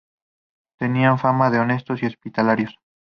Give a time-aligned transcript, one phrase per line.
[0.79, 2.75] Tenían fama de honestos y hospitalarios.